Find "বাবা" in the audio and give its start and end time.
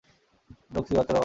0.97-1.07